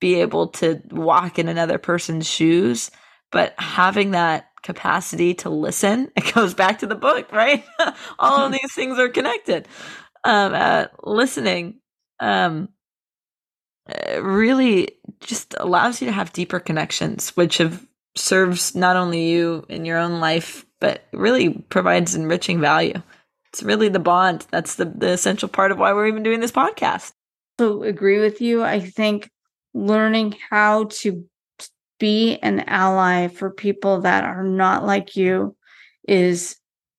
be 0.00 0.16
able 0.16 0.48
to 0.48 0.82
walk 0.90 1.38
in 1.38 1.48
another 1.48 1.78
person's 1.78 2.28
shoes. 2.28 2.90
But 3.30 3.54
having 3.58 4.10
that 4.12 4.48
capacity 4.62 5.34
to 5.34 5.50
listen, 5.50 6.10
it 6.16 6.34
goes 6.34 6.54
back 6.54 6.80
to 6.80 6.86
the 6.86 6.94
book, 6.94 7.30
right? 7.32 7.64
All 8.18 8.46
of 8.46 8.52
these 8.60 8.72
things 8.72 8.98
are 8.98 9.08
connected. 9.08 9.68
Um, 10.24 10.52
uh, 10.54 10.86
listening 11.02 11.80
um, 12.18 12.68
uh, 13.88 14.22
really 14.22 14.88
just 15.20 15.54
allows 15.58 16.00
you 16.00 16.06
to 16.06 16.12
have 16.12 16.32
deeper 16.32 16.60
connections, 16.60 17.30
which 17.36 17.58
have 17.58 17.86
serves 18.16 18.74
not 18.74 18.96
only 18.96 19.28
you 19.30 19.64
in 19.68 19.84
your 19.84 19.98
own 19.98 20.20
life, 20.20 20.66
but 20.80 21.04
really 21.12 21.50
provides 21.70 22.14
enriching 22.14 22.60
value. 22.60 23.00
It's 23.52 23.62
really 23.62 23.88
the 23.88 23.98
bond. 23.98 24.46
That's 24.50 24.76
the, 24.76 24.84
the 24.84 25.10
essential 25.10 25.48
part 25.48 25.72
of 25.72 25.78
why 25.78 25.92
we're 25.92 26.06
even 26.06 26.22
doing 26.22 26.40
this 26.40 26.52
podcast. 26.52 27.12
So 27.58 27.82
agree 27.82 28.20
with 28.20 28.40
you. 28.40 28.62
I 28.62 28.80
think 28.80 29.30
learning 29.74 30.36
how 30.50 30.84
to 30.84 31.24
be 31.98 32.38
an 32.38 32.60
ally 32.60 33.28
for 33.28 33.50
people 33.50 34.00
that 34.00 34.24
are 34.24 34.42
not 34.42 34.84
like 34.84 35.16
you 35.16 35.56
is 36.08 36.56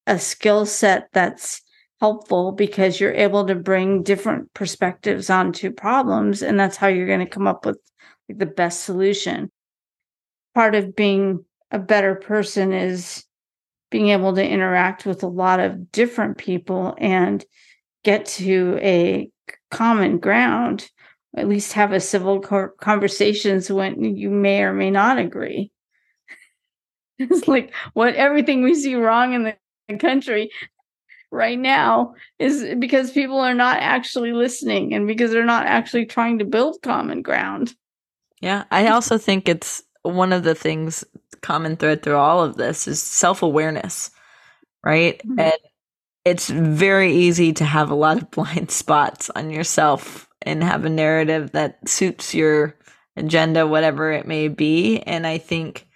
a 0.07 0.17
skill 0.19 0.65
set 0.65 1.09
that's 1.11 1.61
helpful 1.99 2.51
because 2.51 2.99
you're 2.99 3.13
able 3.13 3.45
to 3.45 3.55
bring 3.55 4.03
different 4.03 4.51
perspectives 4.53 5.29
onto 5.29 5.71
problems 5.71 6.41
and 6.41 6.59
that's 6.59 6.77
how 6.77 6.87
you're 6.87 7.07
going 7.07 7.19
to 7.19 7.25
come 7.25 7.47
up 7.47 7.65
with 7.65 7.77
like, 8.29 8.37
the 8.37 8.45
best 8.45 8.83
solution. 8.83 9.51
Part 10.55 10.75
of 10.75 10.95
being 10.95 11.45
a 11.71 11.79
better 11.79 12.15
person 12.15 12.73
is 12.73 13.23
being 13.89 14.09
able 14.09 14.33
to 14.33 14.47
interact 14.47 15.05
with 15.05 15.23
a 15.23 15.27
lot 15.27 15.59
of 15.59 15.91
different 15.91 16.37
people 16.37 16.95
and 16.97 17.43
get 18.03 18.25
to 18.25 18.79
a 18.81 19.29
common 19.69 20.17
ground 20.17 20.89
at 21.35 21.47
least 21.47 21.73
have 21.73 21.93
a 21.93 21.99
civil 21.99 22.39
conversations 22.39 23.71
when 23.71 24.03
you 24.03 24.29
may 24.29 24.63
or 24.63 24.73
may 24.73 24.91
not 24.91 25.17
agree. 25.17 25.71
It's 27.19 27.47
like 27.47 27.71
what 27.93 28.15
everything 28.15 28.63
we 28.63 28.73
see 28.73 28.95
wrong 28.95 29.33
in 29.33 29.43
the 29.43 29.97
country 29.99 30.49
right 31.31 31.57
now 31.57 32.15
is 32.39 32.65
because 32.79 33.11
people 33.11 33.39
are 33.39 33.53
not 33.53 33.77
actually 33.77 34.33
listening 34.33 34.93
and 34.93 35.05
because 35.05 35.29
they're 35.31 35.45
not 35.45 35.67
actually 35.67 36.05
trying 36.05 36.39
to 36.39 36.45
build 36.45 36.81
common 36.81 37.21
ground. 37.21 37.75
Yeah 38.41 38.63
i 38.71 38.87
also 38.87 39.19
think 39.19 39.47
it's 39.47 39.83
one 40.01 40.33
of 40.33 40.43
the 40.43 40.55
things 40.55 41.03
common 41.41 41.75
thread 41.77 42.01
through 42.01 42.17
all 42.17 42.43
of 42.43 42.57
this 42.57 42.87
is 42.87 43.01
self-awareness 43.01 44.09
right? 44.83 45.19
Mm-hmm. 45.19 45.39
and 45.39 45.57
it's 46.25 46.49
very 46.49 47.13
easy 47.13 47.53
to 47.53 47.65
have 47.65 47.89
a 47.89 47.95
lot 47.95 48.17
of 48.17 48.31
blind 48.31 48.71
spots 48.71 49.29
on 49.35 49.51
yourself 49.51 50.27
and 50.41 50.63
have 50.63 50.85
a 50.85 50.89
narrative 50.89 51.51
that 51.51 51.87
suits 51.87 52.33
your 52.33 52.75
agenda 53.15 53.67
whatever 53.67 54.11
it 54.11 54.25
may 54.25 54.47
be. 54.47 54.99
And 54.99 55.27
i 55.27 55.37
think 55.37 55.87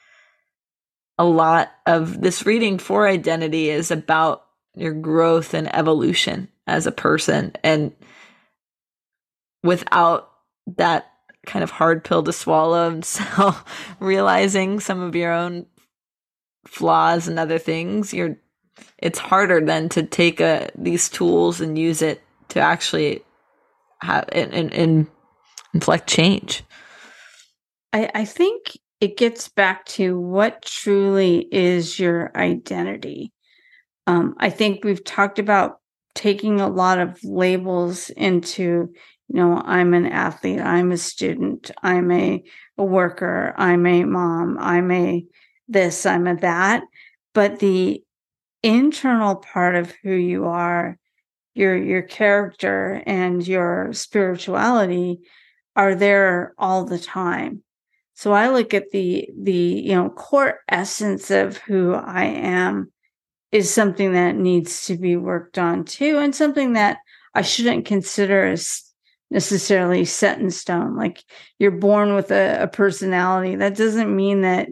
a 1.18 1.26
lot 1.26 1.72
of 1.86 2.22
this 2.22 2.46
reading 2.46 2.78
for 2.78 3.08
identity 3.08 3.70
is 3.70 3.90
about 3.90 4.46
your 4.76 4.94
growth 4.94 5.54
and 5.54 5.74
evolution 5.74 6.50
as 6.68 6.86
a 6.86 6.92
person. 6.92 7.54
And 7.64 7.94
without 9.64 10.30
that 10.78 11.12
kind 11.46 11.64
of 11.64 11.72
hard 11.72 12.04
pill 12.04 12.24
to 12.24 12.34
swallow 12.34 12.90
and 12.90 13.06
so 13.06 13.56
realizing 14.00 14.80
some 14.80 15.02
of 15.02 15.16
your 15.16 15.32
own 15.32 15.66
flaws 16.66 17.28
and 17.28 17.38
other 17.38 17.60
things 17.60 18.12
you're 18.12 18.36
it's 18.98 19.20
harder 19.20 19.62
than 19.62 19.88
to 19.88 20.02
take 20.02 20.40
a 20.40 20.70
these 20.76 21.08
tools 21.08 21.62
and 21.62 21.78
use 21.78 22.02
it 22.02 22.24
to 22.50 22.60
actually 22.60 23.22
have 24.02 24.26
and, 24.32 24.54
and, 24.54 24.74
and 24.74 25.08
inflect 25.74 26.08
change. 26.08 26.64
I, 27.94 28.10
I 28.14 28.26
think 28.26 28.78
it 29.02 29.18
gets 29.18 29.50
back 29.50 29.86
to 29.86 30.20
what 30.20 30.64
truly 30.64 31.48
is 31.52 32.00
your 32.00 32.32
identity. 32.36 33.32
Um, 34.08 34.36
i 34.38 34.52
think 34.52 34.84
we've 34.84 35.04
talked 35.04 35.40
about 35.40 35.80
taking 36.14 36.62
a 36.62 36.70
lot 36.70 37.00
of 37.00 37.18
labels 37.24 38.12
into 38.12 38.64
you 39.28 39.36
know 39.36 39.62
i'm 39.66 39.96
an 39.96 40.06
athlete 40.06 40.62
i'm 40.62 40.92
a 40.92 40.98
student 40.98 41.72
i'm 41.82 42.12
a, 42.12 42.44
a 42.78 42.86
worker 42.86 43.56
i'm 43.58 43.84
a 43.88 44.04
mom 44.04 44.58
i'm 44.60 44.92
a 44.92 45.26
this 45.68 46.06
i'm 46.06 46.28
a 46.28 46.36
that. 46.38 46.84
But 47.34 47.60
the 47.60 48.02
internal 48.64 49.36
part 49.36 49.76
of 49.76 49.94
who 50.04 50.14
you 50.14 50.46
are 50.46 50.98
your 51.56 51.76
your 51.76 52.02
character 52.02 53.02
and 53.06 53.48
your 53.48 53.90
spirituality 53.94 55.20
are 55.76 55.96
there 55.96 56.54
all 56.58 56.86
the 56.86 57.00
time 57.00 57.64
so 58.14 58.32
i 58.32 58.50
look 58.50 58.74
at 58.74 58.92
the 58.92 59.28
the 59.42 59.52
you 59.52 59.96
know 59.96 60.10
core 60.10 60.60
essence 60.70 61.32
of 61.32 61.58
who 61.58 61.94
i 61.94 62.24
am 62.24 62.92
is 63.52 63.74
something 63.74 64.14
that 64.14 64.36
needs 64.36 64.86
to 64.86 64.98
be 64.98 65.16
worked 65.16 65.58
on 65.58 65.84
too 65.84 66.20
and 66.20 66.36
something 66.36 66.74
that 66.74 66.98
i 67.34 67.42
shouldn't 67.42 67.86
consider 67.86 68.46
as 68.46 68.86
necessarily 69.32 70.06
set 70.06 70.40
in 70.40 70.50
stone. 70.52 70.96
Like 70.96 71.24
you're 71.60 71.72
born 71.72 72.16
with 72.16 72.32
a, 72.32 72.64
a 72.64 72.68
personality. 72.68 73.56
That 73.56 73.76
doesn't 73.76 74.16
mean 74.16 74.42
that 74.42 74.70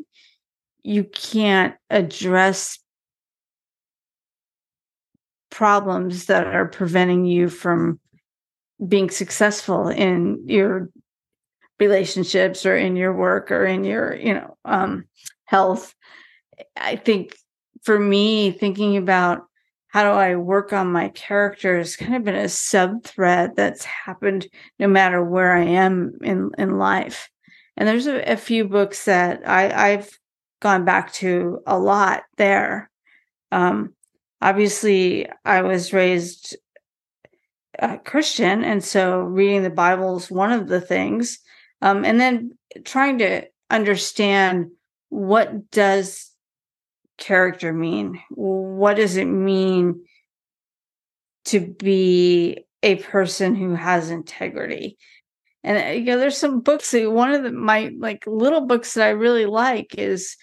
you 0.84 1.04
can't 1.04 1.76
address 1.90 2.80
problems 5.54 6.26
that 6.26 6.48
are 6.48 6.68
preventing 6.68 7.26
you 7.26 7.48
from 7.48 8.00
being 8.88 9.08
successful 9.08 9.88
in 9.88 10.44
your 10.48 10.90
relationships 11.80 12.66
or 12.66 12.76
in 12.76 12.96
your 12.96 13.14
work 13.14 13.52
or 13.52 13.64
in 13.64 13.84
your 13.84 14.16
you 14.16 14.34
know 14.34 14.58
um 14.66 15.06
health 15.46 15.94
i 16.76 16.96
think 16.96 17.36
for 17.84 18.00
me 18.00 18.50
thinking 18.50 18.98
about 18.98 19.44
how 19.90 20.02
do 20.02 20.10
I 20.10 20.36
work 20.38 20.74
on 20.74 20.92
my 20.92 21.10
character 21.10 21.78
has 21.78 21.96
kind 21.96 22.16
of 22.16 22.24
been 22.24 22.34
a 22.34 22.50
sub 22.50 23.04
thread 23.04 23.52
that's 23.56 23.86
happened 23.86 24.48
no 24.80 24.88
matter 24.88 25.24
where 25.24 25.56
I 25.56 25.66
am 25.66 26.18
in, 26.24 26.50
in 26.58 26.80
life. 26.80 27.30
And 27.78 27.88
there's 27.88 28.08
a, 28.08 28.32
a 28.32 28.36
few 28.36 28.68
books 28.68 29.06
that 29.06 29.48
I, 29.48 29.92
I've 29.92 30.10
gone 30.64 30.84
back 30.84 31.14
to 31.14 31.60
a 31.68 31.78
lot 31.78 32.24
there. 32.38 32.90
Um, 33.52 33.94
obviously, 34.44 35.28
I 35.46 35.62
was 35.62 35.94
raised 35.94 36.58
a 37.80 37.98
Christian, 37.98 38.64
and 38.64 38.84
so 38.84 39.20
reading 39.22 39.64
the 39.64 39.70
Bible 39.70 40.18
is 40.18 40.30
one 40.30 40.52
of 40.52 40.68
the 40.68 40.82
things. 40.82 41.40
Um, 41.82 42.06
and 42.06 42.20
then 42.20 42.52
trying 42.86 43.18
to 43.20 43.48
understand 43.70 44.68
what 45.10 45.72
does 45.72 46.32
character 47.18 47.74
mean? 47.74 48.22
What 48.30 48.96
does 48.96 49.18
it 49.18 49.26
mean 49.26 50.04
to 51.46 51.60
be 51.60 52.66
a 52.84 52.96
person 52.96 53.56
who 53.56 53.76
has 53.76 54.10
integrity? 54.10 54.98
And 55.64 55.78
uh, 55.78 55.92
you 55.92 56.06
know, 56.06 56.20
there's 56.20 56.38
some 56.38 56.60
books. 56.60 56.92
that 56.92 57.10
One 57.10 57.34
of 57.34 57.44
the 57.44 57.52
my 57.52 57.92
like 57.98 58.26
little 58.28 58.66
books 58.66 58.94
that 58.94 59.08
I 59.08 59.12
really 59.12 59.46
like 59.46 59.96
is 59.98 60.36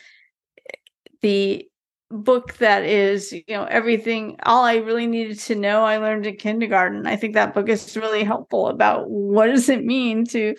eh, 0.58 0.76
the 1.22 1.69
book 2.10 2.54
that 2.54 2.84
is 2.84 3.32
you 3.32 3.44
know 3.48 3.64
everything 3.64 4.36
all 4.42 4.64
i 4.64 4.76
really 4.76 5.06
needed 5.06 5.38
to 5.38 5.54
know 5.54 5.84
i 5.84 5.96
learned 5.96 6.26
in 6.26 6.34
kindergarten 6.34 7.06
i 7.06 7.14
think 7.14 7.34
that 7.34 7.54
book 7.54 7.68
is 7.68 7.96
really 7.96 8.24
helpful 8.24 8.66
about 8.66 9.08
what 9.08 9.46
does 9.46 9.68
it 9.68 9.84
mean 9.84 10.24
to 10.24 10.54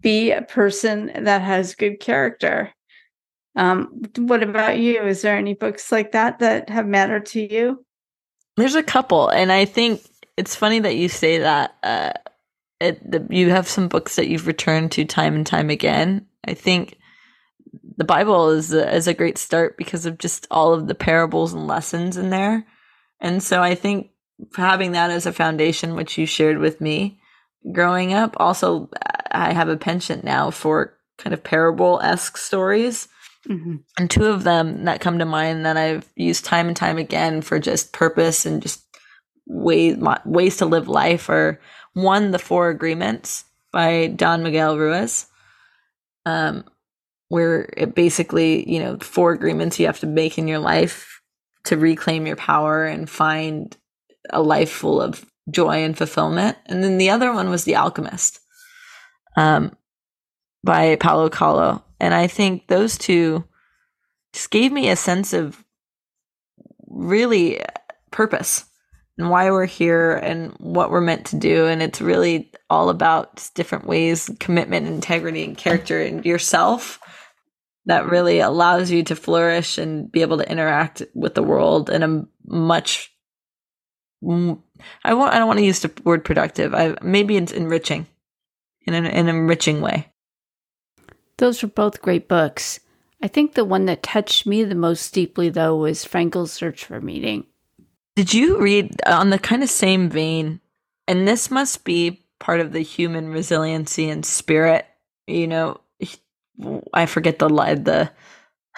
be 0.00 0.32
a 0.32 0.42
person 0.42 1.12
that 1.24 1.42
has 1.42 1.76
good 1.76 2.00
character 2.00 2.72
um, 3.56 4.02
what 4.18 4.42
about 4.42 4.78
you? 4.78 5.02
Is 5.02 5.22
there 5.22 5.36
any 5.36 5.54
books 5.54 5.90
like 5.90 6.12
that 6.12 6.38
that 6.40 6.68
have 6.68 6.86
mattered 6.86 7.26
to 7.26 7.40
you? 7.40 7.84
There's 8.56 8.74
a 8.74 8.82
couple, 8.82 9.28
and 9.28 9.50
I 9.50 9.64
think 9.64 10.02
it's 10.36 10.54
funny 10.54 10.78
that 10.80 10.96
you 10.96 11.08
say 11.08 11.38
that. 11.38 11.74
Uh, 11.82 12.12
it, 12.78 13.10
the, 13.10 13.26
you 13.30 13.48
have 13.48 13.66
some 13.66 13.88
books 13.88 14.16
that 14.16 14.28
you've 14.28 14.46
returned 14.46 14.92
to 14.92 15.06
time 15.06 15.34
and 15.34 15.46
time 15.46 15.70
again. 15.70 16.26
I 16.44 16.52
think 16.52 16.95
the 17.96 18.04
Bible 18.04 18.50
is 18.50 18.72
a, 18.72 18.94
is 18.94 19.06
a 19.06 19.14
great 19.14 19.38
start 19.38 19.76
because 19.76 20.06
of 20.06 20.18
just 20.18 20.46
all 20.50 20.72
of 20.72 20.88
the 20.88 20.94
parables 20.94 21.52
and 21.52 21.66
lessons 21.66 22.16
in 22.16 22.30
there, 22.30 22.66
and 23.20 23.42
so 23.42 23.62
I 23.62 23.74
think 23.74 24.10
having 24.56 24.92
that 24.92 25.10
as 25.10 25.26
a 25.26 25.32
foundation, 25.32 25.94
which 25.94 26.18
you 26.18 26.26
shared 26.26 26.58
with 26.58 26.80
me 26.80 27.20
growing 27.72 28.12
up, 28.12 28.36
also 28.38 28.90
I 29.30 29.52
have 29.52 29.68
a 29.68 29.76
penchant 29.76 30.24
now 30.24 30.50
for 30.50 30.96
kind 31.18 31.32
of 31.32 31.42
parable 31.42 32.00
esque 32.02 32.36
stories 32.36 33.08
Mm-hmm. 33.48 33.76
And 33.98 34.10
two 34.10 34.26
of 34.26 34.44
them 34.44 34.84
that 34.84 35.00
come 35.00 35.18
to 35.18 35.24
mind 35.24 35.66
that 35.66 35.76
I've 35.76 36.08
used 36.16 36.44
time 36.44 36.68
and 36.68 36.76
time 36.76 36.98
again 36.98 37.42
for 37.42 37.58
just 37.58 37.92
purpose 37.92 38.44
and 38.44 38.60
just 38.60 38.82
ways 39.46 39.96
ways 40.24 40.56
to 40.56 40.66
live 40.66 40.88
life 40.88 41.28
are 41.28 41.60
one, 41.94 42.30
the 42.32 42.38
Four 42.38 42.70
Agreements 42.70 43.44
by 43.72 44.08
Don 44.08 44.42
Miguel 44.42 44.78
Ruiz. 44.78 45.26
um, 46.24 46.64
where 47.28 47.68
it 47.76 47.94
basically, 47.94 48.68
you 48.70 48.80
know, 48.80 48.98
four 48.98 49.32
agreements 49.32 49.78
you 49.78 49.86
have 49.86 50.00
to 50.00 50.06
make 50.06 50.38
in 50.38 50.48
your 50.48 50.58
life 50.58 51.20
to 51.64 51.76
reclaim 51.76 52.26
your 52.26 52.36
power 52.36 52.84
and 52.84 53.10
find 53.10 53.76
a 54.30 54.40
life 54.40 54.70
full 54.70 55.00
of 55.00 55.24
joy 55.50 55.84
and 55.84 55.96
fulfillment. 55.96 56.56
And 56.66 56.82
then 56.82 56.98
the 56.98 57.10
other 57.10 57.32
one 57.32 57.50
was 57.50 57.64
The 57.64 57.76
Alchemist 57.76 58.40
um, 59.36 59.76
by 60.64 60.96
Paulo 60.96 61.28
Coelho. 61.28 61.84
And 62.00 62.14
I 62.14 62.26
think 62.26 62.66
those 62.68 62.98
two 62.98 63.44
just 64.32 64.50
gave 64.50 64.70
me 64.70 64.88
a 64.88 64.96
sense 64.96 65.32
of 65.32 65.64
really 66.86 67.60
purpose 68.10 68.64
and 69.18 69.30
why 69.30 69.50
we're 69.50 69.66
here 69.66 70.12
and 70.12 70.52
what 70.58 70.90
we're 70.90 71.00
meant 71.00 71.26
to 71.26 71.36
do. 71.36 71.66
And 71.66 71.82
it's 71.82 72.00
really 72.00 72.52
all 72.68 72.90
about 72.90 73.48
different 73.54 73.86
ways, 73.86 74.30
commitment, 74.40 74.86
integrity, 74.86 75.44
and 75.44 75.56
character 75.56 76.00
and 76.00 76.24
yourself 76.24 77.00
that 77.86 78.10
really 78.10 78.40
allows 78.40 78.90
you 78.90 79.04
to 79.04 79.16
flourish 79.16 79.78
and 79.78 80.10
be 80.10 80.22
able 80.22 80.38
to 80.38 80.50
interact 80.50 81.02
with 81.14 81.34
the 81.34 81.42
world 81.42 81.88
in 81.88 82.02
a 82.02 82.26
much 82.46 83.12
I 85.04 85.14
want 85.14 85.34
I 85.34 85.38
don't 85.38 85.46
want 85.46 85.58
to 85.58 85.64
use 85.64 85.80
the 85.80 85.92
word 86.04 86.24
productive. 86.24 86.74
I 86.74 86.96
maybe 87.02 87.36
it's 87.36 87.52
enriching 87.52 88.06
in 88.86 88.94
an, 88.94 89.06
an 89.06 89.28
enriching 89.28 89.80
way. 89.80 90.12
Those 91.38 91.62
were 91.62 91.68
both 91.68 92.02
great 92.02 92.28
books. 92.28 92.80
I 93.22 93.28
think 93.28 93.54
the 93.54 93.64
one 93.64 93.86
that 93.86 94.02
touched 94.02 94.46
me 94.46 94.64
the 94.64 94.74
most 94.74 95.12
deeply 95.12 95.48
though 95.48 95.76
was 95.76 96.04
Frankl's 96.04 96.52
Search 96.52 96.84
for 96.84 97.00
Meaning. 97.00 97.46
Did 98.16 98.32
you 98.32 98.58
read 98.58 98.96
uh, 99.06 99.18
on 99.18 99.30
the 99.30 99.38
kind 99.38 99.62
of 99.62 99.70
same 99.70 100.08
vein? 100.08 100.60
And 101.06 101.28
this 101.28 101.50
must 101.50 101.84
be 101.84 102.26
part 102.40 102.60
of 102.60 102.72
the 102.72 102.80
human 102.80 103.28
resiliency 103.28 104.08
and 104.08 104.24
spirit. 104.24 104.86
You 105.26 105.46
know, 105.46 105.80
I 106.92 107.06
forget 107.06 107.38
the 107.38 107.48
the 107.48 108.10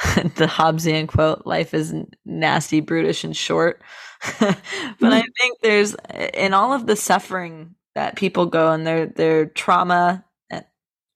the 0.37 0.47
Hobbesian 0.47 1.07
quote: 1.09 1.47
"Life 1.47 1.73
is 1.73 1.95
nasty, 2.25 2.80
brutish, 2.80 3.25
and 3.25 3.37
short." 3.37 3.80
but 4.40 4.42
I 4.50 5.21
mm-hmm. 5.21 5.30
think 5.40 5.59
there's 5.62 5.95
uh, 5.95 6.28
in 6.35 6.52
all 6.52 6.73
of 6.73 6.87
the 6.87 6.97
suffering 6.97 7.76
that 7.95 8.16
people 8.16 8.47
go 8.47 8.73
and 8.73 8.87
their 8.87 9.07
their 9.07 9.47
trauma 9.47 10.25
uh, 10.52 10.61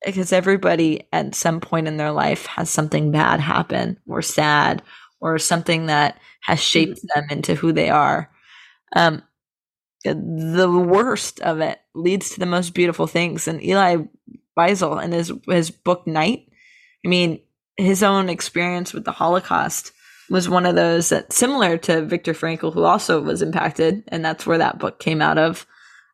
because 0.04 0.32
everybody 0.32 1.08
at 1.12 1.34
some 1.34 1.60
point 1.60 1.88
in 1.88 1.96
their 1.96 2.12
life 2.12 2.46
has 2.46 2.70
something 2.70 3.10
bad 3.10 3.40
happen 3.40 3.98
or 4.06 4.22
sad 4.22 4.82
or 5.22 5.38
something 5.38 5.86
that 5.86 6.18
has 6.40 6.60
shaped 6.60 6.98
mm-hmm. 6.98 7.20
them 7.20 7.30
into 7.30 7.54
who 7.54 7.72
they 7.72 7.88
are. 7.88 8.28
Um, 8.94 9.22
the 10.04 10.68
worst 10.68 11.40
of 11.40 11.60
it 11.60 11.78
leads 11.94 12.30
to 12.30 12.40
the 12.40 12.46
most 12.46 12.74
beautiful 12.74 13.06
things. 13.06 13.46
And 13.46 13.62
Elie 13.62 14.08
Wiesel 14.58 15.02
in 15.02 15.12
his 15.12 15.32
his 15.46 15.70
book 15.70 16.06
Night, 16.06 16.48
I 17.04 17.08
mean, 17.08 17.40
his 17.76 18.02
own 18.02 18.28
experience 18.28 18.92
with 18.92 19.04
the 19.04 19.12
Holocaust 19.12 19.92
was 20.28 20.48
one 20.48 20.66
of 20.66 20.74
those 20.74 21.10
that 21.10 21.32
similar 21.32 21.78
to 21.78 22.04
Viktor 22.04 22.32
Frankl, 22.32 22.74
who 22.74 22.82
also 22.82 23.22
was 23.22 23.42
impacted, 23.42 24.02
and 24.08 24.24
that's 24.24 24.44
where 24.44 24.58
that 24.58 24.80
book 24.80 24.98
came 24.98 25.22
out 25.22 25.38
of. 25.38 25.66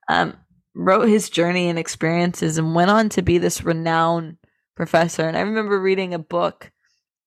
Um, 0.09 0.35
wrote 0.75 1.09
his 1.09 1.29
journey 1.29 1.69
and 1.69 1.79
experiences 1.79 2.57
and 2.57 2.75
went 2.75 2.91
on 2.91 3.09
to 3.09 3.21
be 3.21 3.39
this 3.39 3.65
renowned 3.65 4.37
professor. 4.77 5.27
And 5.27 5.37
I 5.37 5.41
remember 5.41 5.81
reading 5.81 6.15
a 6.15 6.21
book 6.21 6.71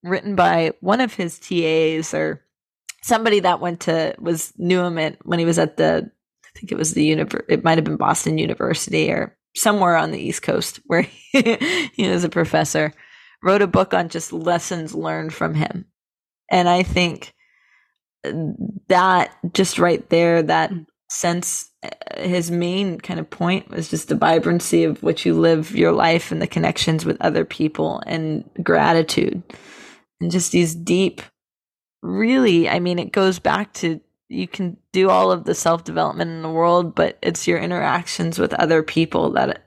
written 0.04 0.36
by 0.36 0.74
one 0.82 1.02
of 1.02 1.14
his 1.14 1.40
TAs 1.40 2.14
or 2.14 2.44
somebody 3.04 3.40
that 3.42 3.60
went 3.60 3.82
to 3.82 4.16
was 4.20 4.54
knew 4.58 4.82
him 4.82 4.98
at, 4.98 5.18
when 5.26 5.40
he 5.40 5.46
was 5.46 5.60
at 5.60 5.78
the 5.78 6.12
I 6.46 6.60
think 6.60 6.72
it 6.72 6.78
was 6.78 6.94
the 6.94 7.10
univer- 7.10 7.46
it 7.48 7.64
might 7.64 7.78
have 7.78 7.86
been 7.86 7.98
Boston 7.98 8.38
University 8.38 9.10
or 9.10 9.38
somewhere 9.56 9.96
on 9.96 10.12
the 10.12 10.20
East 10.20 10.42
Coast 10.42 10.80
where 10.86 11.04
he, 11.04 11.90
he 11.94 12.08
was 12.10 12.24
a 12.24 12.30
professor. 12.30 12.94
Wrote 13.44 13.62
a 13.62 13.68
book 13.68 13.94
on 13.94 14.10
just 14.10 14.32
lessons 14.32 14.94
learned 14.94 15.34
from 15.34 15.56
him. 15.56 15.86
And 16.52 16.70
I 16.70 16.84
think 16.84 17.34
that 18.88 19.32
just 19.54 19.80
right 19.80 20.08
there, 20.10 20.44
that 20.44 20.72
mm. 20.72 20.86
sense, 21.10 21.72
uh, 21.82 21.90
his 22.18 22.52
main 22.52 23.00
kind 23.00 23.20
of 23.20 23.30
point 23.30 23.70
was 23.70 23.90
just 23.90 24.10
the 24.10 24.16
vibrancy 24.16 24.84
of 24.84 25.02
which 25.02 25.26
you 25.26 25.34
live 25.34 25.76
your 25.76 25.92
life 25.92 26.32
and 26.32 26.40
the 26.40 26.48
connections 26.48 27.04
with 27.04 27.18
other 27.20 27.46
people 27.46 28.04
and 28.06 28.48
gratitude 28.62 29.42
and 30.22 30.32
just 30.32 30.52
these 30.52 30.76
deep 30.76 31.22
really, 32.02 32.70
I 32.70 32.80
mean, 32.80 33.00
it 33.00 33.12
goes 33.12 33.40
back 33.40 33.74
to 33.74 34.00
you 34.30 34.48
can 34.48 34.78
do 34.94 35.10
all 35.10 35.32
of 35.32 35.44
the 35.44 35.54
self 35.54 35.84
development 35.84 36.32
in 36.32 36.42
the 36.42 36.50
world, 36.50 36.96
but 36.96 37.18
it's 37.22 37.48
your 37.48 37.60
interactions 37.60 38.40
with 38.40 38.54
other 38.54 38.82
people 38.82 39.32
that 39.32 39.50
uh, 39.50 39.60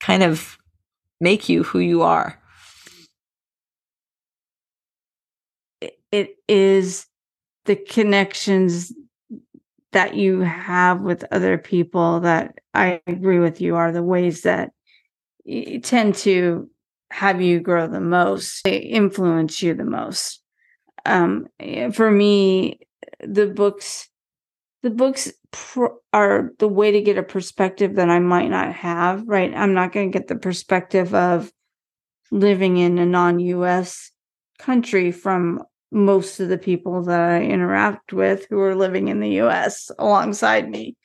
kind 0.00 0.22
of 0.22 0.58
make 1.20 1.48
you 1.48 1.62
who 1.62 1.78
you 1.78 2.02
are. 2.02 2.38
It 6.12 6.36
is 6.46 7.06
the 7.64 7.76
connections 7.76 8.92
that 9.92 10.14
you 10.14 10.40
have 10.40 11.00
with 11.00 11.24
other 11.30 11.56
people 11.56 12.20
that 12.20 12.58
I 12.74 13.00
agree 13.06 13.38
with 13.38 13.60
you 13.60 13.76
are 13.76 13.92
the 13.92 14.02
ways 14.02 14.42
that 14.42 14.72
tend 15.82 16.16
to 16.16 16.68
have 17.14 17.40
you 17.40 17.60
grow 17.60 17.86
the 17.86 18.00
most, 18.00 18.64
they 18.64 18.78
influence 18.78 19.62
you 19.62 19.74
the 19.74 19.84
most 19.84 20.44
um, 21.04 21.48
eh, 21.60 21.90
for 21.90 22.10
me, 22.10 22.80
the 23.20 23.46
books, 23.46 24.08
the 24.82 24.90
books 24.90 25.32
pr- 25.50 25.86
are 26.12 26.50
the 26.58 26.68
way 26.68 26.92
to 26.92 27.00
get 27.00 27.18
a 27.18 27.22
perspective 27.22 27.96
that 27.96 28.10
I 28.10 28.18
might 28.18 28.48
not 28.48 28.72
have. 28.72 29.26
Right, 29.26 29.52
I'm 29.54 29.74
not 29.74 29.92
going 29.92 30.10
to 30.10 30.18
get 30.18 30.28
the 30.28 30.36
perspective 30.36 31.14
of 31.14 31.50
living 32.30 32.78
in 32.78 32.98
a 32.98 33.06
non-U.S. 33.06 34.10
country 34.58 35.12
from 35.12 35.62
most 35.90 36.40
of 36.40 36.48
the 36.48 36.58
people 36.58 37.04
that 37.04 37.20
I 37.20 37.42
interact 37.42 38.12
with 38.12 38.46
who 38.50 38.58
are 38.60 38.74
living 38.74 39.08
in 39.08 39.20
the 39.20 39.40
US 39.42 39.90
alongside 39.98 40.68
me. 40.68 40.96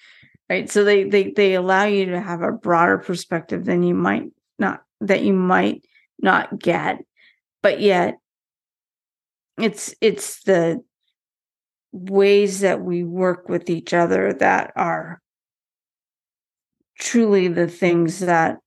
Right. 0.49 0.67
So 0.67 0.83
they 0.83 1.03
they 1.03 1.29
they 1.29 1.53
allow 1.53 1.83
you 1.83 2.07
to 2.07 2.19
have 2.19 2.41
a 2.41 2.51
broader 2.51 2.97
perspective 2.97 3.65
than 3.65 3.83
you 3.83 3.93
might 3.93 4.23
not 4.57 4.81
that 4.99 5.21
you 5.21 5.33
might 5.33 5.85
not 6.21 6.59
get. 6.59 6.99
But 7.61 7.81
yet 7.81 8.15
it's 9.57 9.93
it's 10.01 10.43
the 10.43 10.81
ways 11.91 12.61
that 12.61 12.81
we 12.81 13.03
work 13.03 13.49
with 13.49 13.69
each 13.69 13.93
other 13.93 14.33
that 14.33 14.71
are 14.75 15.21
truly 16.99 17.47
the 17.47 17.67
things 17.67 18.19
that 18.19 18.57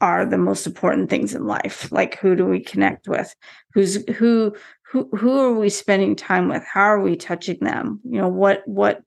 are 0.00 0.24
the 0.24 0.38
most 0.38 0.66
important 0.66 1.10
things 1.10 1.34
in 1.34 1.46
life. 1.46 1.90
Like 1.92 2.18
who 2.18 2.34
do 2.34 2.44
we 2.46 2.60
connect 2.60 3.08
with? 3.08 3.34
Who's 3.74 4.04
who 4.10 4.54
who 4.90 5.08
who 5.16 5.38
are 5.38 5.52
we 5.52 5.68
spending 5.68 6.16
time 6.16 6.48
with? 6.48 6.62
How 6.64 6.82
are 6.82 7.00
we 7.00 7.16
touching 7.16 7.58
them? 7.60 8.00
You 8.04 8.20
know 8.20 8.28
what 8.28 8.62
what 8.66 9.02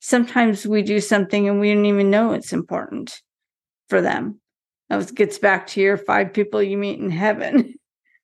sometimes 0.00 0.66
we 0.66 0.82
do 0.82 1.00
something 1.00 1.48
and 1.48 1.60
we 1.60 1.72
don't 1.72 1.86
even 1.86 2.10
know 2.10 2.32
it's 2.32 2.52
important 2.52 3.22
for 3.88 4.02
them 4.02 4.38
that 4.90 5.14
gets 5.14 5.38
back 5.38 5.66
to 5.66 5.80
your 5.80 5.96
five 5.96 6.32
people 6.32 6.62
you 6.62 6.76
meet 6.76 6.98
in 6.98 7.10
heaven 7.10 7.74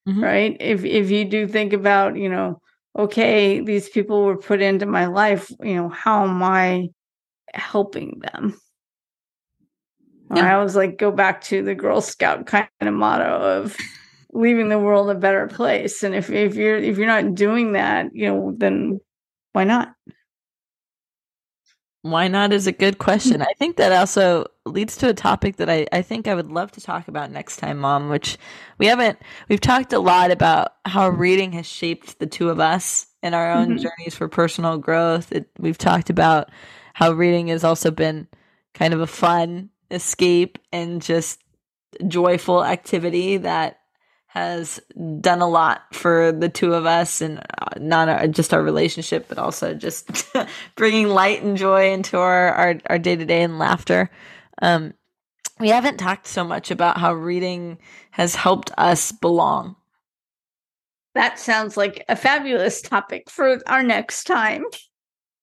mm-hmm. 0.08 0.22
right? 0.22 0.56
If 0.60 0.84
if 0.84 1.10
you 1.10 1.24
do 1.24 1.46
think 1.46 1.72
about, 1.72 2.16
you 2.16 2.28
know, 2.28 2.60
okay, 2.98 3.60
these 3.60 3.88
people 3.88 4.24
were 4.24 4.36
put 4.36 4.60
into 4.60 4.86
my 4.86 5.06
life, 5.06 5.50
you 5.62 5.74
know, 5.76 5.88
how 5.88 6.24
am 6.24 6.42
I 6.42 6.88
helping 7.54 8.20
them? 8.20 8.58
Yeah. 10.34 10.46
I 10.46 10.54
always 10.54 10.76
like 10.76 10.98
go 10.98 11.10
back 11.10 11.42
to 11.44 11.62
the 11.62 11.74
Girl 11.74 12.00
Scout 12.00 12.46
kind 12.46 12.68
of 12.80 12.94
motto 12.94 13.24
of 13.24 13.76
leaving 14.32 14.68
the 14.68 14.78
world 14.78 15.10
a 15.10 15.14
better 15.14 15.48
place. 15.48 16.02
And 16.02 16.14
if 16.14 16.30
if 16.30 16.54
you're 16.54 16.76
if 16.76 16.98
you're 16.98 17.06
not 17.06 17.34
doing 17.34 17.72
that, 17.72 18.14
you 18.14 18.26
know, 18.28 18.54
then 18.56 19.00
why 19.52 19.64
not? 19.64 19.92
Why 22.02 22.28
not 22.28 22.52
is 22.52 22.66
a 22.66 22.72
good 22.72 22.96
question. 22.96 23.42
I 23.42 23.52
think 23.58 23.76
that 23.76 23.92
also 23.92 24.46
leads 24.64 24.96
to 24.98 25.10
a 25.10 25.14
topic 25.14 25.56
that 25.56 25.68
I, 25.68 25.86
I 25.92 26.00
think 26.00 26.26
I 26.26 26.34
would 26.34 26.50
love 26.50 26.72
to 26.72 26.80
talk 26.80 27.08
about 27.08 27.30
next 27.30 27.58
time, 27.58 27.78
Mom, 27.78 28.08
which 28.08 28.38
we 28.78 28.86
haven't, 28.86 29.18
we've 29.48 29.60
talked 29.60 29.92
a 29.92 29.98
lot 29.98 30.30
about 30.30 30.72
how 30.86 31.10
reading 31.10 31.52
has 31.52 31.66
shaped 31.66 32.18
the 32.18 32.26
two 32.26 32.48
of 32.48 32.58
us 32.58 33.06
in 33.22 33.34
our 33.34 33.52
own 33.52 33.68
mm-hmm. 33.68 33.82
journeys 33.82 34.14
for 34.14 34.28
personal 34.28 34.78
growth. 34.78 35.30
It, 35.30 35.50
we've 35.58 35.76
talked 35.76 36.08
about 36.08 36.50
how 36.94 37.12
reading 37.12 37.48
has 37.48 37.64
also 37.64 37.90
been 37.90 38.28
kind 38.72 38.94
of 38.94 39.00
a 39.00 39.06
fun 39.06 39.68
escape 39.90 40.58
and 40.72 41.02
just 41.02 41.42
joyful 42.06 42.64
activity 42.64 43.36
that 43.38 43.79
has 44.32 44.78
done 45.20 45.40
a 45.40 45.48
lot 45.48 45.92
for 45.92 46.30
the 46.30 46.48
two 46.48 46.72
of 46.72 46.86
us 46.86 47.20
and 47.20 47.40
uh, 47.40 47.66
not 47.80 48.08
our, 48.08 48.28
just 48.28 48.54
our 48.54 48.62
relationship, 48.62 49.26
but 49.28 49.38
also 49.38 49.74
just 49.74 50.08
bringing 50.76 51.08
light 51.08 51.42
and 51.42 51.56
joy 51.56 51.92
into 51.92 52.16
our, 52.16 52.52
our, 52.52 52.74
our 52.88 52.98
day-to-day 52.98 53.42
and 53.42 53.58
laughter. 53.58 54.08
Um, 54.62 54.94
we 55.58 55.70
haven't 55.70 55.96
talked 55.96 56.28
so 56.28 56.44
much 56.44 56.70
about 56.70 56.98
how 56.98 57.12
reading 57.12 57.78
has 58.12 58.36
helped 58.36 58.70
us 58.78 59.10
belong. 59.10 59.74
That 61.16 61.40
sounds 61.40 61.76
like 61.76 62.04
a 62.08 62.14
fabulous 62.14 62.80
topic 62.82 63.28
for 63.28 63.58
our 63.66 63.82
next 63.82 64.24
time. 64.24 64.64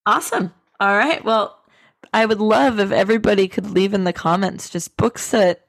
Awesome. 0.05 0.53
All 0.79 0.97
right. 0.97 1.21
Well, 1.25 1.61
I 2.13 2.25
would 2.25 2.39
love 2.39 2.79
if 2.79 2.91
everybody 2.91 3.49
could 3.49 3.69
leave 3.69 3.93
in 3.93 4.05
the 4.05 4.13
comments 4.13 4.69
just 4.69 4.95
books 4.95 5.31
that 5.31 5.66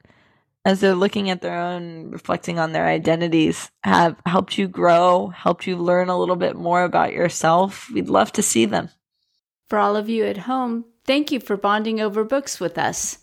as 0.65 0.79
they're 0.79 0.95
looking 0.95 1.29
at 1.29 1.41
their 1.41 1.57
own, 1.57 2.11
reflecting 2.11 2.59
on 2.59 2.71
their 2.71 2.85
identities, 2.85 3.71
have 3.83 4.17
helped 4.25 4.57
you 4.57 4.67
grow, 4.67 5.27
helped 5.27 5.65
you 5.67 5.77
learn 5.77 6.09
a 6.09 6.19
little 6.19 6.35
bit 6.35 6.55
more 6.55 6.83
about 6.83 7.13
yourself, 7.13 7.89
we'd 7.91 8.09
love 8.09 8.31
to 8.33 8.41
see 8.41 8.65
them. 8.65 8.89
For 9.67 9.77
all 9.77 9.95
of 9.95 10.09
you 10.09 10.25
at 10.25 10.37
home, 10.37 10.85
thank 11.05 11.31
you 11.31 11.39
for 11.39 11.55
bonding 11.55 12.01
over 12.01 12.23
books 12.23 12.59
with 12.59 12.77
us. 12.77 13.19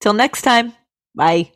Till 0.00 0.14
next 0.14 0.42
time, 0.42 0.72
bye. 1.14 1.52